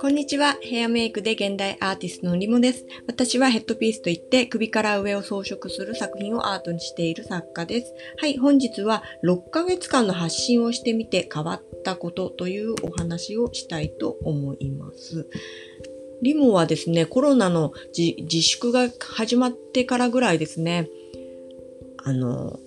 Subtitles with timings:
[0.00, 0.56] こんにちは。
[0.62, 2.86] ヘアメイクで現代アーティストのリモです。
[3.06, 7.92] 私はヘッドピースといって首から上を装飾する作品をアートにしている作家です。
[8.16, 15.28] はい、本日は6ヶ月間の発信をしてみて変わったことというお話をしたいと思います。
[16.22, 20.88] リモはですね、コロナの自粛が始まってからぐらいですね、
[21.98, 22.58] あの、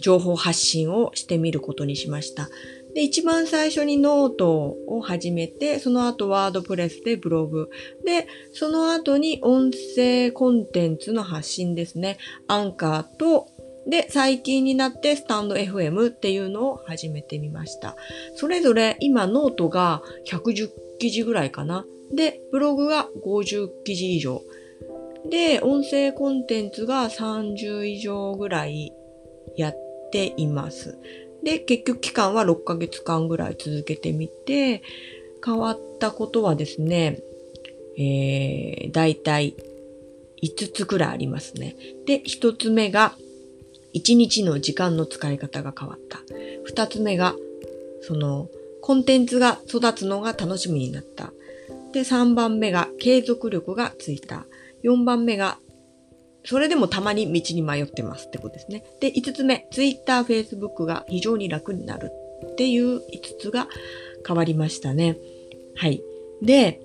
[0.00, 2.48] 情報発信をしてみることにしました。
[2.94, 7.70] で、一番最初にノートを始めて、その後ワードプレスでブログ。
[8.04, 12.18] で、その後に音声コンテンツの発信ですね。
[12.48, 13.48] アンカーと、
[13.86, 17.96] で、最近になってスタンド FM っていうのを始めてみました。
[18.34, 21.86] それぞれ今ノートが110記事ぐらいかな。
[22.12, 24.42] で、ブログが50記事以上。
[25.30, 28.92] で、音声コンテンツが30以上ぐらい
[29.56, 30.98] やっています。
[31.42, 34.82] で、結局期間は6ヶ月間ぐらい続けてみて、
[35.44, 37.20] 変わったことはですね、
[37.96, 39.54] えー、だいたい
[40.42, 41.76] 5つくらいありますね。
[42.06, 43.14] で、1つ目が、
[43.94, 46.20] 1日の時間の使い方が変わった。
[46.70, 47.34] 2つ目が、
[48.02, 48.48] その、
[48.80, 51.32] コンテンツが育つのが楽しみになった。
[51.92, 54.46] で、3番目が継続力がついた。
[54.84, 55.58] 4番目が
[56.44, 58.84] それでもたまに道に迷ってますってことですね。
[59.00, 62.12] で、5つ目、Twitter、Facebook が非常に楽になる
[62.52, 63.02] っていう5
[63.40, 63.68] つが
[64.26, 65.18] 変わりましたね。
[65.76, 66.02] はい。
[66.42, 66.80] で、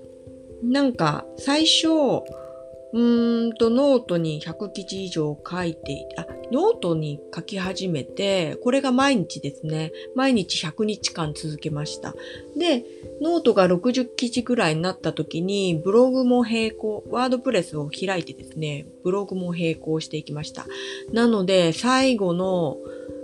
[0.64, 9.92] なんか最初、うーんと、ノートに100記事以上書いていて、あ、ノートに書き始めて、これが毎日ですね。
[10.16, 12.16] 毎日100日間続けました。
[12.58, 12.86] で、
[13.22, 20.66] ノートが60記事ぐらいになった時に、ブログも並行、ワードプレスを開いてですね、ブログも並行していきました。
[21.12, 22.78] なので、最後の、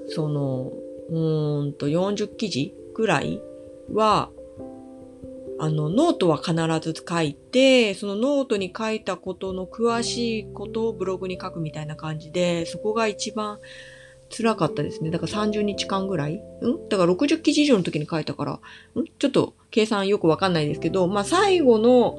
[0.08, 0.72] その、
[1.09, 3.42] うーんと40記事ぐらい
[3.92, 4.31] は、
[5.59, 13.59] あの、ノートは必ず書いて、そのノートに書いたことの詳しいことをブログに書くみたいな感じで、そこが一番
[14.30, 15.11] 辛かったですね。
[15.11, 16.42] だから30日間ぐらい？
[16.61, 16.89] うん？
[16.89, 18.59] だから60記事以上の時に書いたから、ん？
[19.17, 22.17] ちょっと計算よくわかんないですけど、まあ最後の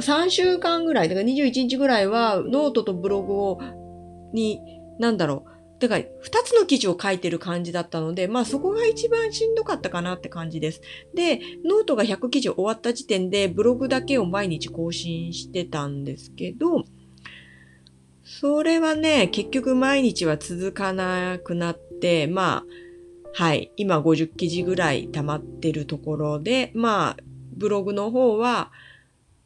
[0.00, 3.58] 3週間ぐらい、だから21日ぐらいはノートとブログを、
[4.32, 4.60] に、
[4.98, 5.50] なんだろう、
[5.82, 10.80] だから、二つの記事を書いてる感じだったので、まあそこが一番しんどかったかなって感じです。
[11.12, 16.84] で、ノートが100記事終わった時点で、ブログだけを毎日更新してたんですけど、
[18.22, 22.64] それはね、結局毎日は続かなくなって、まあ、
[23.34, 27.16] はい、今50記事ぐらい溜まってるところで、まあ、
[27.56, 28.70] ブログの方は、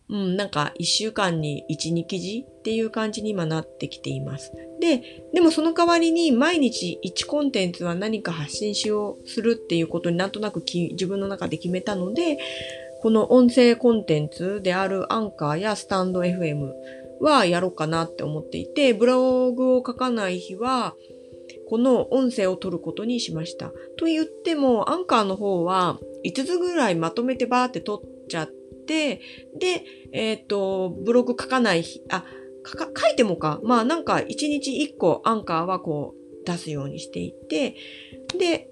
[0.08, 4.52] うん、なんか一週間に一、二記事っていう感じに今なってきています。
[4.80, 5.02] で、
[5.32, 12.38] でもその代わりに毎日1コンテンツは何か発信しようするっていうことになんとなく自分の中で決めたので、
[13.02, 16.72] この音声コンテンツであるアンカーやスタンド FM
[17.20, 20.94] はやろうかなって思っていて、ブログを書かない日は、
[21.68, 23.72] この音声を取ることにしました。
[23.98, 29.20] と言っても、アンカーの方は5つぐらいまとめてバーって取っちゃって、で、
[30.12, 32.24] えっ、ー、と、ブログ書かない日、あ、
[32.64, 33.60] 書いてもか。
[33.62, 37.76] まあなんか1日1個アンカーはこう出すようにしていて、
[38.38, 38.68] で、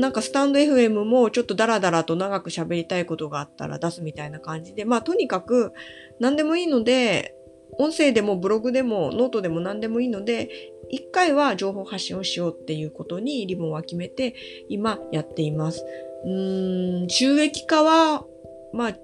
[0.00, 5.72] なんかスタンド FM もちょっとダラダラと長く喋りたいことがあったら出すみたいな感じで、まあとにかく
[6.18, 7.34] 何でもいいので、
[7.78, 10.50] 音声でもブログでもノートでも何でもいいので、
[10.90, 14.34] 一回は情報発信をしようっていうことにリボンは決めて
[14.68, 15.84] 今やっています。
[16.24, 18.26] うん、収益化は、
[18.72, 18.96] まあ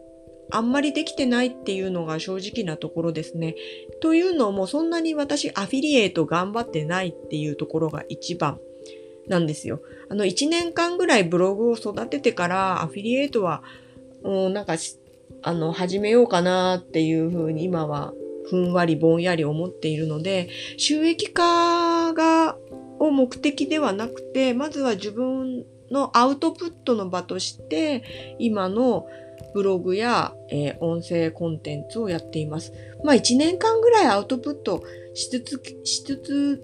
[0.51, 3.55] あんまりできてないっていうのが正直なところですね。
[4.01, 8.59] というのもそんなに私アフィリエイト頑張ってないっていうところが一番
[9.29, 9.81] なんですよ。
[10.09, 13.63] あの1年間ぐらいブログを育ててからアフィリエイトは、
[14.23, 14.75] うん、なんか
[15.43, 18.13] あの始めようかなっていうふうに今は
[18.49, 22.57] ふんわりぼんやり思っているので収益化が
[22.99, 29.07] を目的ではなくてまずは自分のアウトプットの場として今の
[29.57, 32.75] ブログや、えー、音声コンテンツをやっています。
[33.03, 34.83] まあ1年間ぐらいアウトプット
[35.15, 36.63] しつつ、しつつ、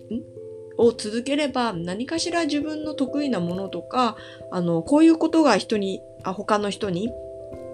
[0.76, 4.18] を続ければ何かしら自分の得意なものとか、
[4.50, 7.10] あの、こういうことが人に、あ他の人に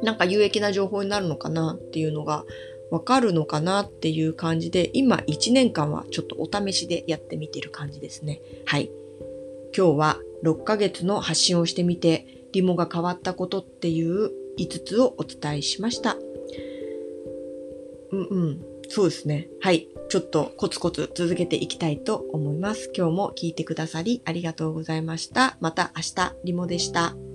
[0.02, 2.44] なんか有益な情報になるのかなっていうのが
[2.92, 8.40] わかるのかなっていう感じで、今1年間はちょっとお試しでやってみてる感じですね。
[8.66, 8.88] はい。
[9.76, 16.16] 今日は6ヶ月の発信をしてみて、リモが変わったことっていう5つをお伝えしました。
[18.10, 18.60] うんうん。
[18.88, 19.48] そうですね。
[19.60, 19.88] はい。
[20.08, 22.90] ちょっとコツコツ続けていきたいと思います。
[22.96, 25.58] 今日も聞いてくださりありがとうございました。
[25.60, 27.27] また明日、リモでした。